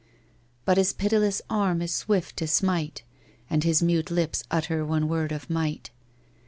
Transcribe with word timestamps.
But 0.65 0.77
his 0.77 0.93
pitiless 0.93 1.43
arm 1.47 1.79
is 1.83 1.93
swift 1.93 2.35
to 2.37 2.47
smite; 2.47 3.03
And 3.51 3.63
his 3.63 3.83
mute 3.83 4.09
lips 4.09 4.43
utter 4.49 4.83
one 4.83 5.07
word 5.07 5.31
of 5.31 5.47
might. 5.47 5.91